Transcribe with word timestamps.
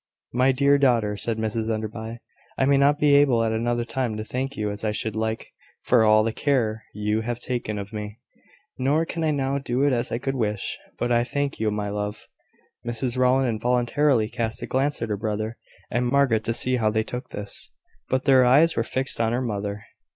"My 0.33 0.51
dear 0.51 0.79
daughter," 0.79 1.15
said 1.15 1.37
Mrs 1.37 1.69
Enderby, 1.71 2.17
"I 2.57 2.65
may 2.65 2.77
not 2.77 2.97
be 2.97 3.13
able 3.13 3.43
at 3.43 3.51
another 3.51 3.85
time 3.85 4.17
to 4.17 4.23
thank 4.23 4.57
you 4.57 4.71
as 4.71 4.83
I 4.83 4.89
should 4.91 5.15
like 5.15 5.53
for 5.83 6.03
all 6.03 6.23
the 6.23 6.33
care 6.33 6.85
you 6.91 7.21
have 7.21 7.39
taken 7.39 7.77
of 7.77 7.93
me: 7.93 8.17
nor 8.79 9.05
can 9.05 9.23
I 9.23 9.29
now 9.29 9.59
do 9.59 9.83
it 9.83 9.93
as 9.93 10.11
I 10.11 10.17
could 10.17 10.33
wish: 10.33 10.79
but 10.97 11.11
I 11.11 11.23
thank 11.23 11.59
you, 11.59 11.69
my 11.69 11.89
love." 11.89 12.27
Mrs 12.83 13.15
Rowland 13.15 13.47
involuntarily 13.49 14.27
cast 14.27 14.63
a 14.63 14.65
glance 14.65 15.03
at 15.03 15.09
her 15.09 15.17
brother 15.17 15.59
and 15.91 16.07
Margaret, 16.07 16.43
to 16.45 16.53
see 16.55 16.77
how 16.77 16.89
they 16.89 17.03
took 17.03 17.29
this: 17.29 17.69
but 18.09 18.25
their 18.25 18.43
eyes 18.43 18.75
were 18.75 18.83
fixed 18.83 19.21
on 19.21 19.33
her 19.33 19.39
mother. 19.43 19.83